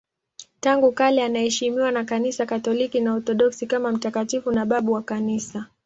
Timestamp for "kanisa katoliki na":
2.05-3.11